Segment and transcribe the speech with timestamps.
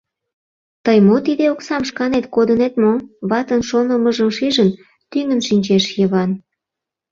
[0.85, 2.93] —Тый мо, тиде оксам шканет кодынет мо?—
[3.29, 4.69] ватын шонымыжым шижын,
[5.11, 6.31] тӱҥын шинчеш Йыван.